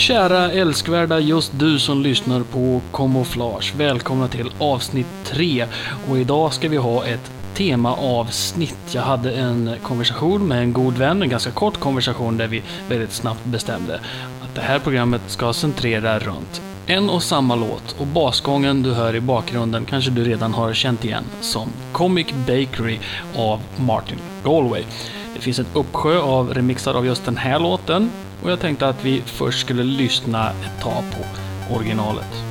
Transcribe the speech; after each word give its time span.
Kära 0.00 0.52
älskvärda 0.52 1.18
just 1.18 1.52
du 1.58 1.78
som 1.78 2.02
lyssnar 2.02 2.42
på 2.42 2.80
Camouflage. 2.92 3.74
Välkomna 3.76 4.28
till 4.28 4.50
avsnitt 4.58 5.06
3. 5.24 5.66
Och 6.10 6.18
idag 6.18 6.52
ska 6.52 6.68
vi 6.68 6.76
ha 6.76 7.06
ett 7.06 7.30
temaavsnitt. 7.54 8.78
Jag 8.94 9.02
hade 9.02 9.32
en 9.32 9.74
konversation 9.82 10.48
med 10.48 10.58
en 10.58 10.72
god 10.72 10.98
vän, 10.98 11.22
en 11.22 11.28
ganska 11.28 11.50
kort 11.50 11.80
konversation 11.80 12.36
där 12.36 12.46
vi 12.46 12.62
väldigt 12.88 13.12
snabbt 13.12 13.44
bestämde 13.44 14.00
att 14.42 14.54
det 14.54 14.60
här 14.60 14.78
programmet 14.78 15.22
ska 15.26 15.52
centrera 15.52 16.18
runt 16.18 16.62
en 16.86 17.10
och 17.10 17.22
samma 17.22 17.54
låt 17.54 17.96
och 17.98 18.06
basgången 18.06 18.82
du 18.82 18.92
hör 18.92 19.14
i 19.14 19.20
bakgrunden 19.20 19.84
kanske 19.84 20.10
du 20.10 20.24
redan 20.24 20.54
har 20.54 20.74
känt 20.74 21.04
igen 21.04 21.24
som 21.40 21.68
Comic 21.92 22.26
Bakery 22.46 22.98
av 23.36 23.60
Martin 23.76 24.18
Galway. 24.44 24.82
Det 25.34 25.40
finns 25.40 25.58
en 25.58 25.66
uppsjö 25.74 26.18
av 26.18 26.54
remixar 26.54 26.94
av 26.94 27.06
just 27.06 27.24
den 27.24 27.36
här 27.36 27.58
låten 27.58 28.10
och 28.42 28.50
jag 28.50 28.60
tänkte 28.60 28.88
att 28.88 29.04
vi 29.04 29.22
först 29.26 29.60
skulle 29.60 29.82
lyssna 29.82 30.50
ett 30.50 30.82
tag 30.82 31.04
på 31.10 31.74
originalet. 31.74 32.49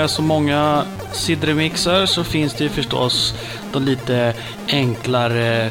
Med 0.00 0.10
så 0.10 0.22
många 0.22 0.84
SID-remixar 1.12 2.06
så 2.06 2.24
finns 2.24 2.54
det 2.54 2.64
ju 2.64 2.70
förstås 2.70 3.34
de 3.72 3.82
lite 3.82 4.34
enklare 4.68 5.70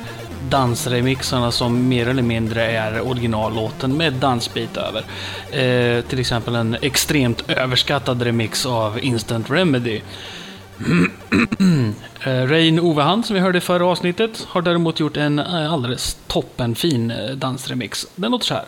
dansremixarna 0.50 1.52
som 1.52 1.88
mer 1.88 2.08
eller 2.08 2.24
mindre 2.24 2.72
är 2.72 3.02
originallåten 3.02 3.98
med 3.98 4.14
dansbit 4.14 4.78
över. 4.78 5.04
Eh, 5.52 6.04
till 6.04 6.20
exempel 6.20 6.56
en 6.56 6.78
extremt 6.82 7.50
överskattad 7.50 8.22
remix 8.22 8.66
av 8.66 9.00
Instant 9.00 9.52
Remedy. 9.52 10.02
Eh, 12.24 12.48
Rain 12.48 12.80
Ovehand 12.80 13.26
som 13.26 13.34
vi 13.34 13.40
hörde 13.40 13.58
i 13.58 13.62
förra 13.62 13.86
avsnittet 13.86 14.48
har 14.50 14.62
däremot 14.62 15.00
gjort 15.00 15.18
en 15.18 15.40
eh, 15.40 15.74
alldeles 15.74 16.18
toppenfin 16.28 17.12
eh, 17.12 17.30
dansremix. 17.36 18.08
Den 18.16 18.32
låter 18.32 18.46
så 18.46 18.54
här. 18.54 18.66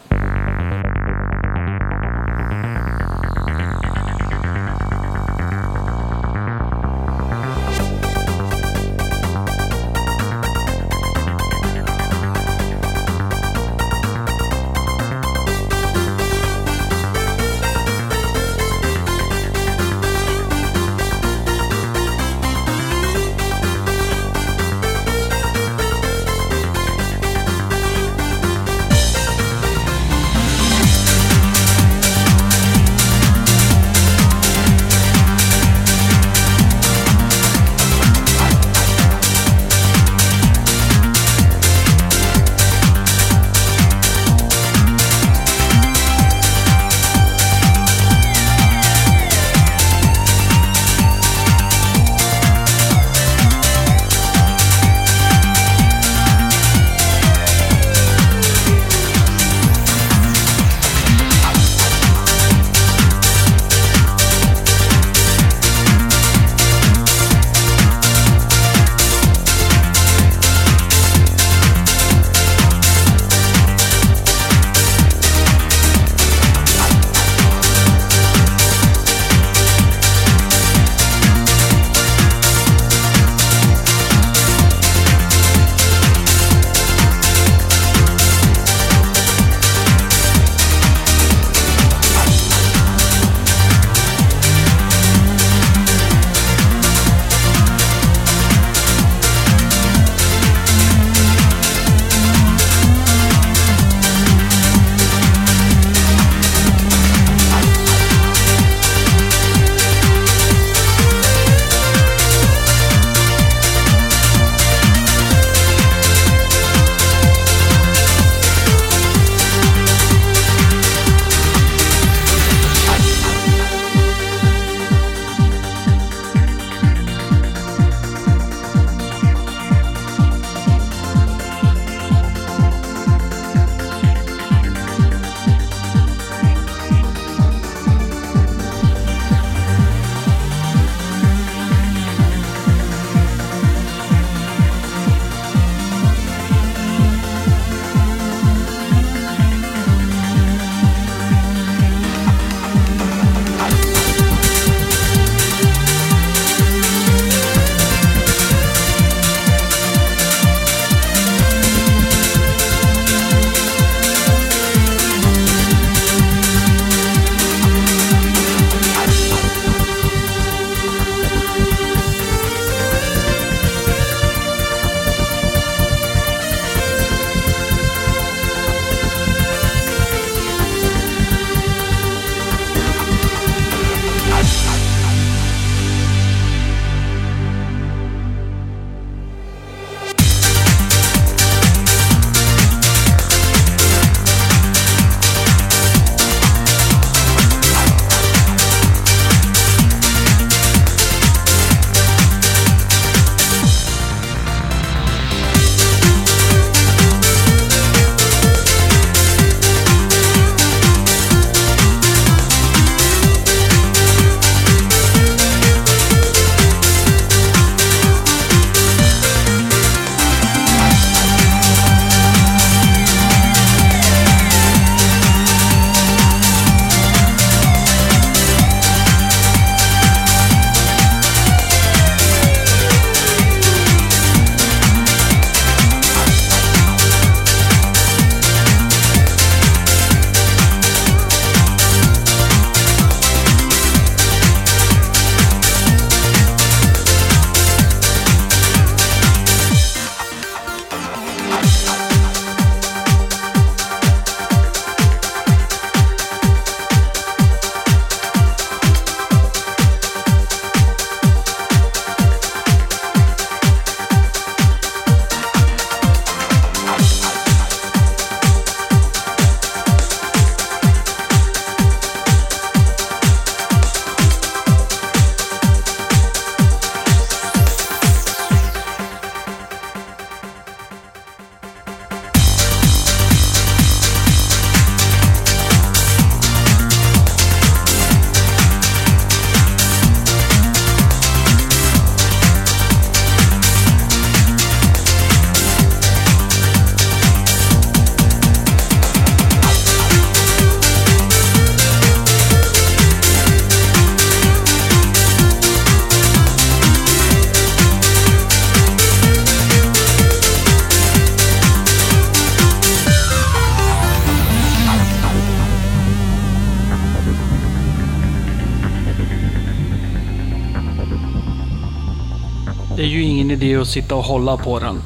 Det 322.95 323.03
är 323.03 323.07
ju 323.07 323.23
ingen 323.23 323.51
idé 323.51 323.75
att 323.75 323.87
sitta 323.87 324.15
och 324.15 324.23
hålla 324.23 324.57
på 324.57 324.79
den. 324.79 325.01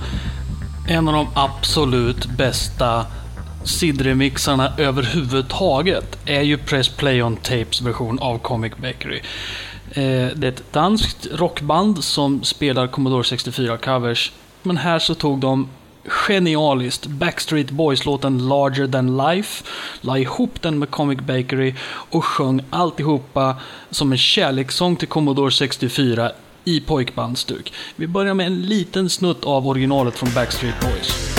En 0.88 1.08
av 1.08 1.14
de 1.14 1.28
absolut 1.34 2.26
bästa 2.26 3.06
sidremixarna 3.64 4.74
överhuvudtaget 4.78 6.18
är 6.26 6.42
ju 6.42 6.58
Press 6.58 6.90
Play 6.90 7.24
on 7.24 7.36
Tapes 7.36 7.82
version 7.82 8.20
av 8.20 8.38
Comic 8.38 8.74
Bakery. 8.78 9.22
Eh, 9.90 10.28
det 10.36 10.44
är 10.44 10.52
ett 10.52 10.74
danskt 10.74 11.28
rockband 11.34 12.04
som 12.04 12.44
spelar 12.44 12.88
Commodore 12.88 13.24
64-covers. 13.24 14.32
Men 14.64 14.78
här 14.78 15.00
så 15.00 15.16
tog 15.16 15.40
de 15.40 15.68
genialiskt 16.08 17.06
Backstreet 17.06 17.72
Boys-låten 17.72 18.48
Larger 18.48 18.88
than 18.88 19.18
Life, 19.18 19.64
la 20.02 20.18
ihop 20.18 20.62
den 20.62 20.80
med 20.80 20.92
Comic 20.92 21.20
Bakery 21.20 21.74
och 21.88 22.26
sjöng 22.26 22.62
alltihopa 22.70 23.56
som 23.90 24.12
en 24.12 24.18
kärlekssång 24.18 24.96
till 24.96 25.08
Commodore 25.08 25.52
64 25.52 26.32
i 26.66 26.80
pojkbandstuk. 26.80 27.74
Vi 27.96 28.08
börjar 28.08 28.34
med 28.34 28.48
en 28.48 28.62
liten 28.62 29.10
snutt 29.10 29.44
av 29.44 29.68
originalet 29.68 30.18
från 30.18 30.30
Backstreet 30.36 30.82
Boys. 30.82 31.35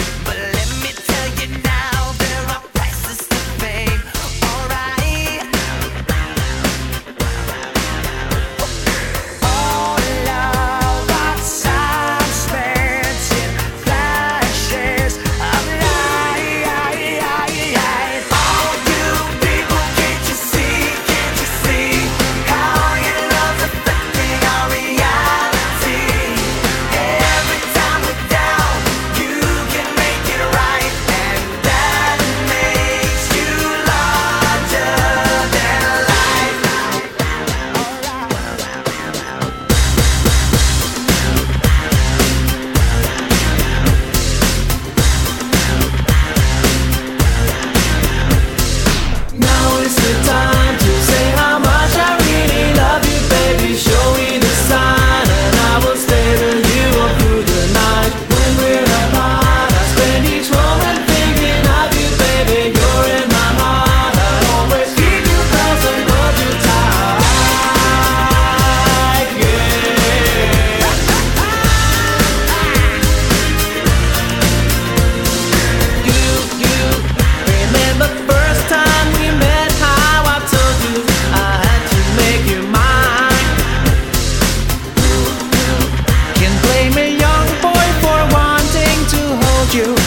you. 89.76 90.05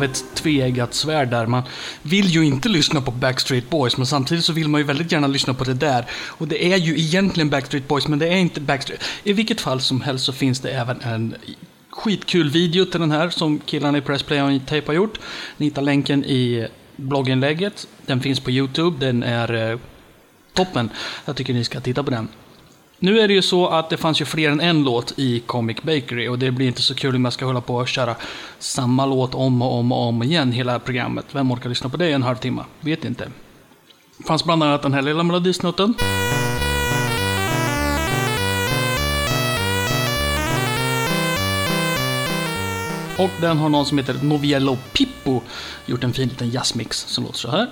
Av 0.00 0.04
ett 0.04 0.24
tveeggat 0.34 0.94
svärd 0.94 1.30
där. 1.30 1.46
Man 1.46 1.62
vill 2.02 2.26
ju 2.26 2.44
inte 2.44 2.68
lyssna 2.68 3.00
på 3.00 3.10
Backstreet 3.10 3.70
Boys, 3.70 3.96
men 3.96 4.06
samtidigt 4.06 4.44
så 4.44 4.52
vill 4.52 4.68
man 4.68 4.80
ju 4.80 4.86
väldigt 4.86 5.12
gärna 5.12 5.26
lyssna 5.26 5.54
på 5.54 5.64
det 5.64 5.74
där. 5.74 6.04
Och 6.10 6.48
det 6.48 6.72
är 6.72 6.76
ju 6.76 6.98
egentligen 6.98 7.50
Backstreet 7.50 7.88
Boys, 7.88 8.08
men 8.08 8.18
det 8.18 8.28
är 8.28 8.36
inte 8.36 8.60
Backstreet. 8.60 9.02
I 9.24 9.32
vilket 9.32 9.60
fall 9.60 9.80
som 9.80 10.00
helst 10.00 10.24
så 10.24 10.32
finns 10.32 10.60
det 10.60 10.70
även 10.70 11.00
en 11.00 11.34
skitkul 11.90 12.50
video 12.50 12.84
till 12.84 13.00
den 13.00 13.10
här 13.10 13.30
som 13.30 13.58
killarna 13.58 13.98
i 13.98 14.00
Pressplay 14.00 14.42
och 14.42 14.66
Tape 14.66 14.86
har 14.86 14.94
gjort. 14.94 15.20
Ni 15.56 15.66
hittar 15.66 15.82
länken 15.82 16.24
i 16.24 16.66
blogginlägget. 16.96 17.86
Den 18.06 18.20
finns 18.20 18.40
på 18.40 18.50
YouTube. 18.50 19.06
Den 19.06 19.22
är 19.22 19.70
eh, 19.70 19.78
toppen. 20.52 20.90
Jag 21.24 21.36
tycker 21.36 21.54
ni 21.54 21.64
ska 21.64 21.80
titta 21.80 22.02
på 22.02 22.10
den. 22.10 22.28
Nu 23.02 23.20
är 23.20 23.28
det 23.28 23.34
ju 23.34 23.42
så 23.42 23.68
att 23.68 23.90
det 23.90 23.96
fanns 23.96 24.20
ju 24.20 24.24
fler 24.24 24.50
än 24.50 24.60
en 24.60 24.84
låt 24.84 25.12
i 25.16 25.40
Comic 25.40 25.76
Bakery 25.82 26.28
och 26.28 26.38
det 26.38 26.50
blir 26.50 26.66
inte 26.66 26.82
så 26.82 26.94
kul 26.94 27.16
om 27.16 27.24
jag 27.24 27.32
ska 27.32 27.44
hålla 27.44 27.60
på 27.60 27.76
och 27.76 27.88
köra 27.88 28.16
samma 28.58 29.06
låt 29.06 29.34
om 29.34 29.62
och 29.62 29.78
om 29.78 29.92
och 29.92 30.08
om 30.08 30.22
igen 30.22 30.52
hela 30.52 30.78
programmet. 30.78 31.26
Vem 31.32 31.52
orkar 31.52 31.68
lyssna 31.68 31.90
på 31.90 31.96
det 31.96 32.08
i 32.08 32.12
en 32.12 32.22
halvtimme? 32.22 32.64
Vet 32.80 33.04
inte. 33.04 33.30
Det 34.18 34.24
fanns 34.24 34.44
bland 34.44 34.62
annat 34.62 34.82
den 34.82 34.94
här 34.94 35.02
lilla 35.02 35.22
melodisnutten. 35.22 35.94
Och 43.18 43.30
den 43.40 43.58
har 43.58 43.68
någon 43.68 43.86
som 43.86 43.98
heter 43.98 44.16
Noviello 44.22 44.78
Pippo 44.92 45.40
gjort 45.86 46.04
en 46.04 46.12
fin 46.12 46.28
liten 46.28 46.50
jazzmix 46.50 46.98
som 47.08 47.24
låter 47.24 47.38
så 47.38 47.50
här. 47.50 47.70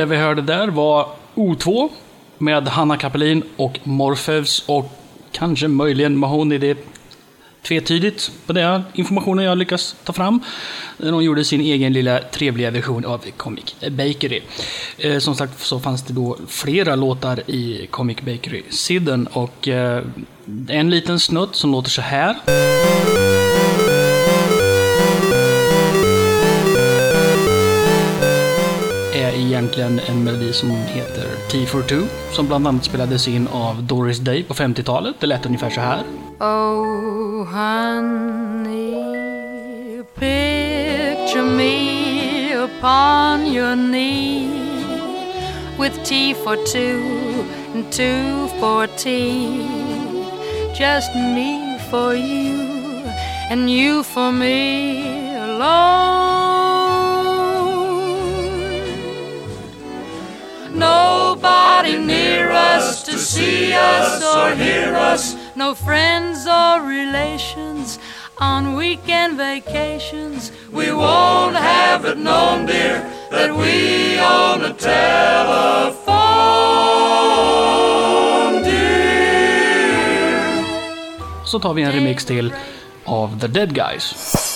Det 0.00 0.06
vi 0.06 0.16
hörde 0.16 0.42
där 0.42 0.68
var 0.68 1.08
O2 1.34 1.88
med 2.38 2.68
Hanna 2.68 2.96
Kapelin 2.96 3.42
och 3.56 3.78
Morpheus 3.82 4.64
och 4.66 4.92
kanske 5.32 5.68
möjligen 5.68 6.16
Mahoney. 6.16 6.58
Det 6.58 6.70
är 6.70 6.76
tvetydigt 7.62 8.30
på 8.46 8.52
den 8.52 8.82
informationen 8.94 9.44
jag 9.44 9.58
lyckas 9.58 9.96
ta 10.04 10.12
fram. 10.12 10.40
De 10.98 11.24
gjorde 11.24 11.44
sin 11.44 11.60
egen 11.60 11.92
lilla 11.92 12.18
trevliga 12.18 12.70
version 12.70 13.04
av 13.04 13.24
Comic 13.36 13.74
Bakery. 13.90 14.40
Eh, 14.98 15.18
Som 15.18 15.34
sagt 15.34 15.60
så 15.60 15.80
fanns 15.80 16.02
det 16.02 16.12
då 16.12 16.38
flera 16.48 16.96
låtar 16.96 17.50
i 17.50 17.86
Comic 17.90 18.20
Bakery-sidden 18.20 19.26
och 19.26 19.68
eh, 19.68 20.02
en 20.68 20.90
liten 20.90 21.20
snutt 21.20 21.56
som 21.56 21.72
låter 21.72 21.90
så 21.90 22.02
här. 22.02 22.36
Egentligen 29.40 30.00
en 30.08 30.24
melodi 30.24 30.52
som 30.52 30.70
heter 30.70 31.26
T 31.50 31.66
for 31.66 31.82
Two 31.82 32.02
som 32.32 32.46
bland 32.46 32.66
annat 32.66 32.84
spelades 32.84 33.28
in 33.28 33.48
av 33.48 33.82
Doris 33.82 34.18
Day 34.18 34.42
på 34.42 34.54
50-talet. 34.54 35.14
Det 35.20 35.26
lät 35.26 35.46
ungefär 35.46 35.70
så 35.70 35.80
här. 35.80 36.02
Oh, 36.40 37.46
honey, 37.46 38.94
picture 40.14 41.42
me 41.42 42.54
upon 42.54 43.46
your 43.46 43.76
knee 43.76 44.48
with 45.78 46.04
T 46.04 46.34
for 46.34 46.56
two 46.56 47.44
and 47.74 47.92
two 47.92 48.48
for 48.60 48.86
tea. 48.86 49.66
Just 50.78 51.14
me 51.14 51.78
for 51.90 52.14
you 52.14 53.04
and 53.50 53.70
you 53.70 54.02
for 54.02 54.32
me 54.32 55.36
alone. 55.36 56.59
Nobody 60.80 61.98
near 61.98 62.50
us 62.50 63.02
to 63.04 63.18
see 63.18 63.74
us 63.74 64.22
or 64.34 64.54
hear 64.54 64.96
us. 64.96 65.36
No 65.54 65.74
friends 65.74 66.46
or 66.46 66.80
relations 66.88 67.98
on 68.38 68.74
weekend 68.76 69.36
vacations. 69.36 70.50
We 70.72 70.90
won't 70.92 71.56
have 71.56 72.06
it 72.06 72.16
known, 72.16 72.64
dear, 72.66 73.02
that 73.30 73.54
we 73.54 74.18
own 74.18 74.64
a 74.64 74.72
telephone, 74.72 76.16
dear. 78.62 80.64
Så 81.44 81.58
tar 81.58 81.74
vi 81.74 81.82
en 81.82 81.92
remix 81.92 82.24
till 82.24 82.52
av 83.04 83.40
The 83.40 83.48
Dead 83.48 83.74
Guys. 83.74 84.49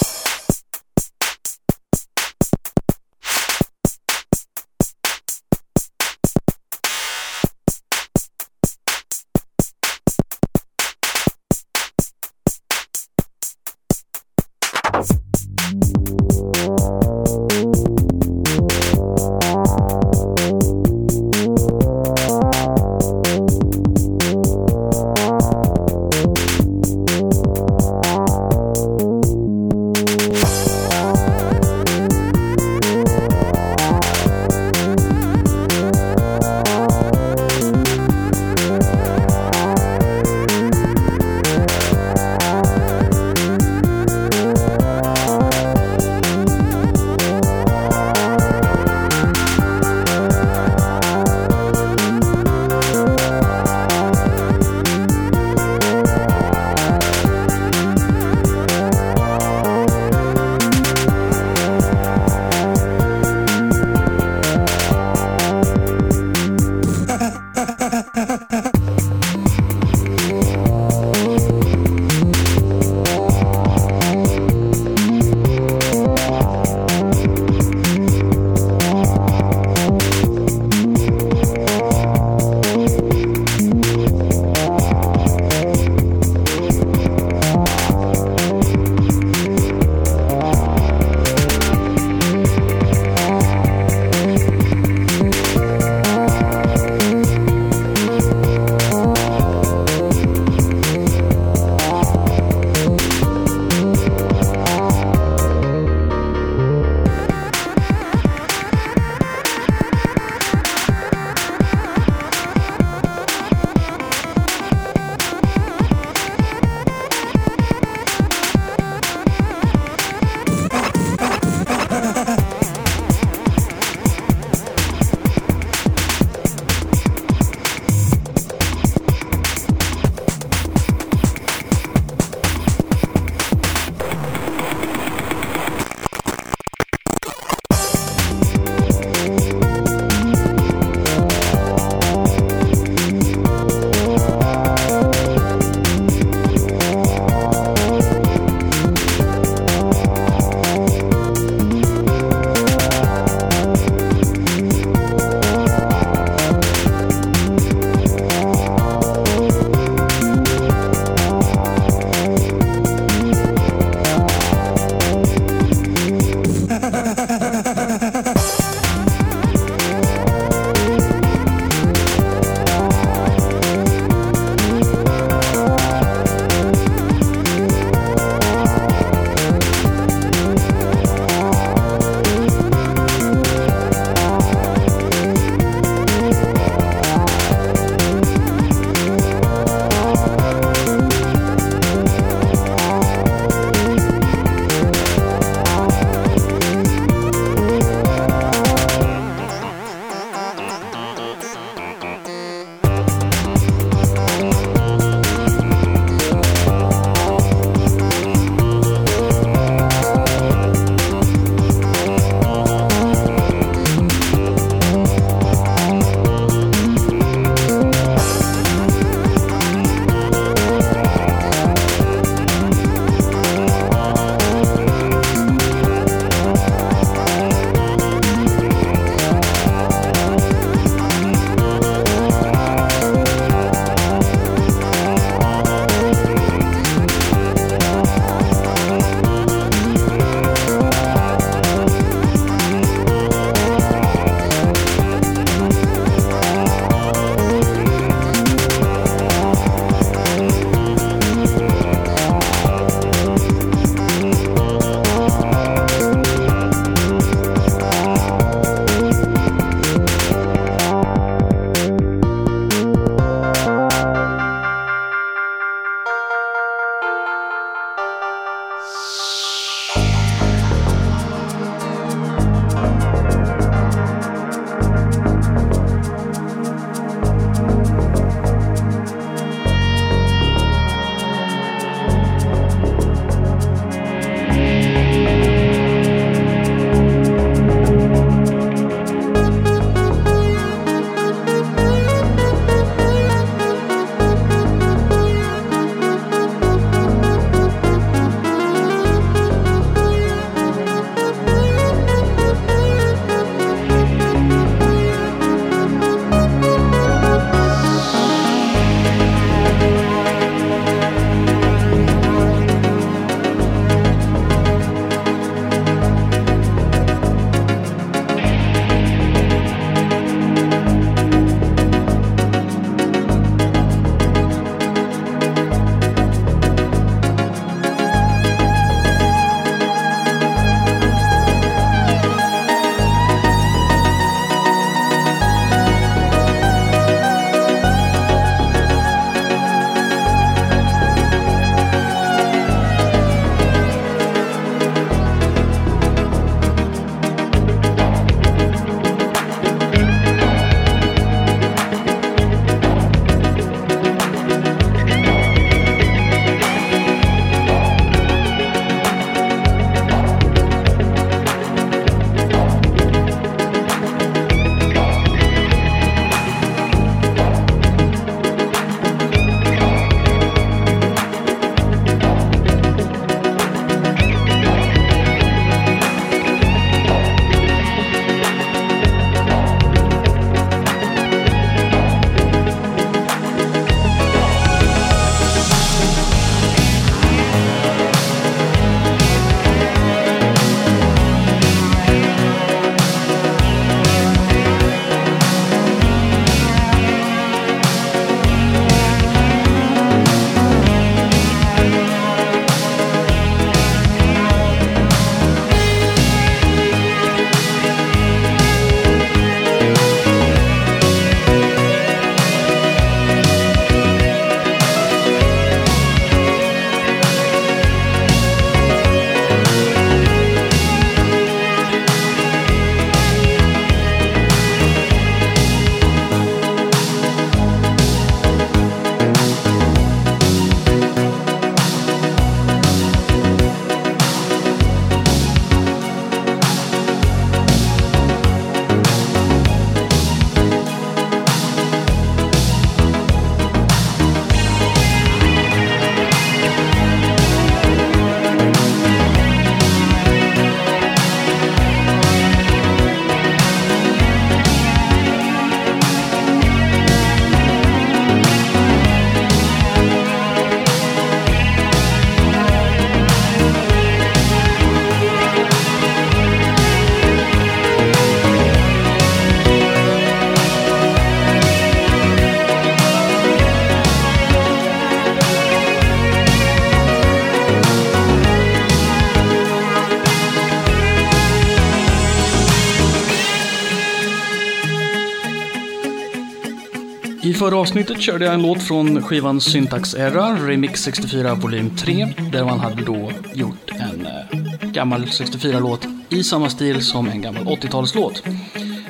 Förra 487.64 487.76
avsnittet 487.76 488.20
körde 488.20 488.44
jag 488.44 488.54
en 488.54 488.62
låt 488.62 488.82
från 488.82 489.22
skivan 489.22 489.60
Syntax 489.60 490.14
Error, 490.14 490.66
Remix 490.66 491.02
64 491.02 491.54
volym 491.54 491.96
3, 491.96 492.34
där 492.52 492.64
man 492.64 492.80
hade 492.80 493.04
då 493.04 493.32
gjort 493.54 493.90
en 493.90 494.26
eh, 494.26 494.90
gammal 494.90 495.24
64-låt 495.24 496.06
i 496.28 496.44
samma 496.44 496.70
stil 496.70 497.04
som 497.04 497.28
en 497.28 497.42
gammal 497.42 497.64
80-talslåt. 497.64 498.42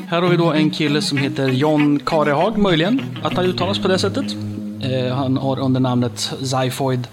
Här 0.09 0.23
har 0.23 0.29
vi 0.29 0.37
då 0.37 0.53
en 0.53 0.71
kille 0.71 1.03
som 1.03 1.19
heter 1.19 1.49
John 1.49 2.01
Karehag, 2.01 2.59
möjligen, 2.59 3.19
att 3.23 3.33
han 3.33 3.45
uttalas 3.45 3.79
på 3.79 3.89
det 3.89 3.99
sättet. 3.99 4.37
Eh, 4.83 5.15
han 5.15 5.37
har 5.37 5.59
under 5.59 5.81
namnet 5.81 6.33
Zyphoid, 6.43 7.09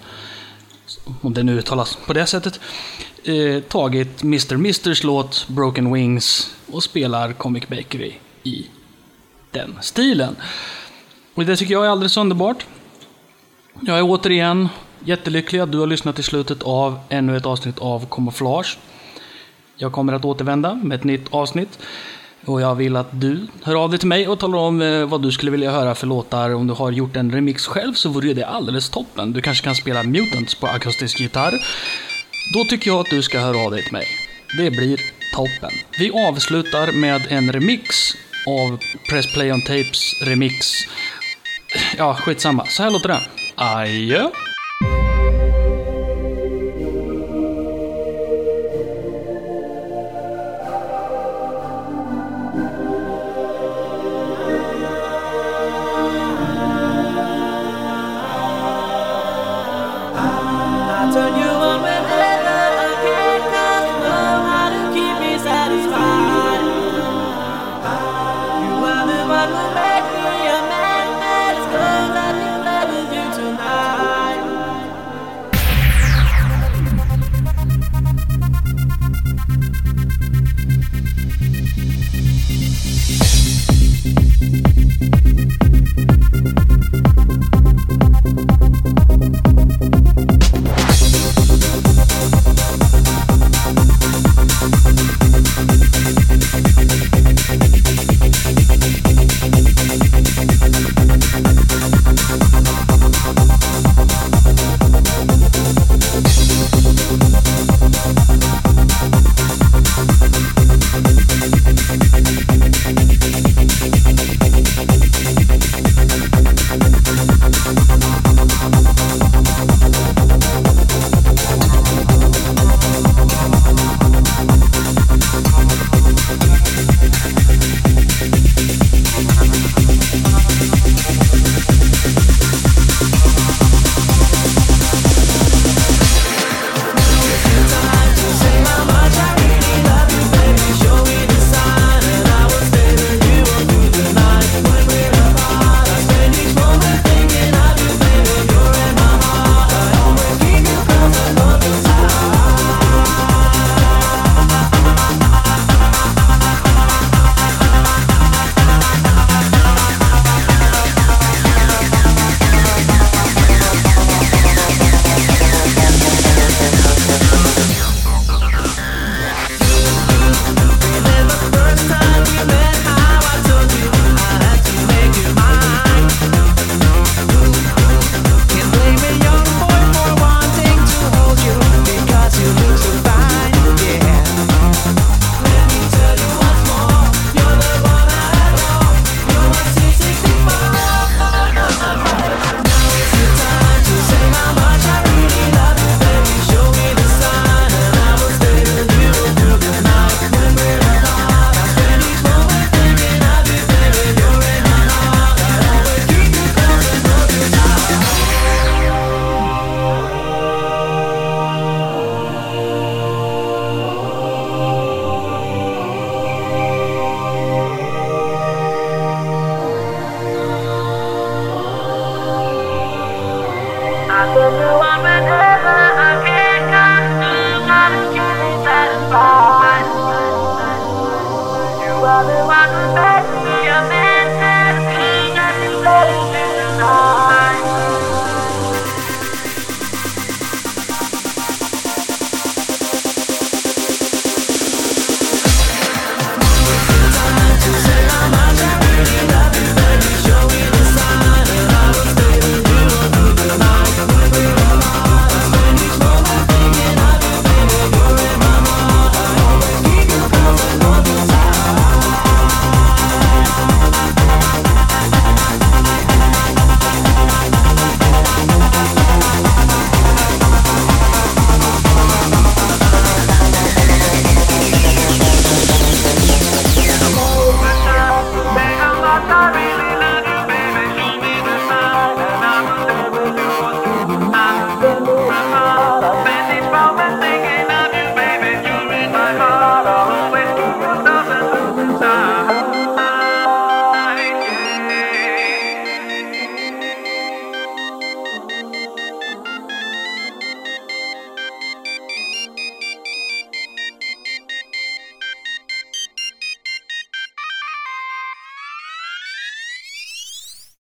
om 1.22 1.34
det 1.34 1.44
nu 1.44 1.60
uttalas 1.60 1.98
på 2.08 2.14
det 2.14 2.26
sättet, 2.26 2.60
eh, 3.24 3.64
tagit 3.64 4.24
Mr. 4.24 4.58
Misters 4.58 5.04
låt 5.04 5.48
Broken 5.48 5.94
Wings 5.94 6.56
och 6.72 6.84
spelar 6.84 7.34
Comic 7.34 7.68
Bakery 7.68 8.14
i 8.44 8.66
den 9.52 9.78
stilen. 9.82 10.36
Och 11.34 11.46
det 11.46 11.56
tycker 11.56 11.74
jag 11.74 11.86
är 11.86 11.90
alldeles 11.90 12.18
underbart. 12.18 12.66
Jag 13.82 13.98
är 13.98 14.04
återigen 14.04 14.70
jättelycklig 15.00 15.60
att 15.60 15.72
du 15.72 15.80
har 15.80 15.88
lyssnat 15.88 16.16
till 16.16 16.24
slutet 16.24 16.64
av 16.64 17.00
ännu 17.10 17.38
ett 17.38 17.46
avsnitt 17.46 17.80
av 17.80 18.06
Camouflage. 18.12 18.78
Jag 19.76 19.92
kommer 19.92 20.14
att 20.14 20.26
återvända 20.26 20.76
med 20.76 20.96
ett 20.96 21.04
nytt 21.04 21.28
avsnitt. 21.30 21.80
Och 22.46 22.62
jag 22.62 22.76
vill 22.76 22.96
att 22.96 23.22
du 23.22 23.48
hör 23.64 23.84
av 23.84 23.90
dig 23.90 24.00
till 24.00 24.08
mig 24.08 24.28
och 24.28 24.40
talar 24.40 24.58
om 24.58 24.82
eh, 24.82 25.06
vad 25.06 25.22
du 25.22 25.32
skulle 25.32 25.52
vilja 25.52 25.72
höra 25.72 25.96
för 25.96 26.08
låtar. 26.08 26.54
Om 26.54 26.68
du 26.68 26.74
har 26.74 26.92
gjort 26.92 27.16
en 27.16 27.32
remix 27.32 27.68
själv 27.68 27.94
så 27.94 28.10
vore 28.10 28.34
det 28.34 28.44
alldeles 28.44 28.90
toppen. 28.90 29.34
Du 29.34 29.42
kanske 29.42 29.64
kan 29.64 29.76
spela 29.76 30.04
Mutants 30.04 30.56
på 30.56 30.68
akustisk 30.68 31.20
gitarr. 31.20 31.60
Då 32.54 32.64
tycker 32.70 32.92
jag 32.92 33.00
att 33.00 33.10
du 33.10 33.22
ska 33.22 33.40
höra 33.40 33.58
av 33.58 33.72
dig 33.72 33.84
till 33.84 33.94
mig. 33.94 34.08
Det 34.58 34.72
blir 34.72 35.00
toppen. 35.36 35.72
Vi 36.00 36.12
avslutar 36.28 36.92
med 37.02 37.22
en 37.30 37.52
remix 37.52 37.96
av 38.48 38.80
Press 39.10 39.34
Play 39.34 39.52
on 39.52 39.62
Tapes 39.62 40.22
remix. 40.22 40.56
Ja, 41.98 42.14
skitsamma. 42.14 42.66
Så 42.66 42.84
här 42.84 42.90
låter 42.90 43.08
den. 43.08 43.22
Adjö! 43.56 44.30
I 60.94 61.14
turn 61.14 61.36
you 61.36 61.41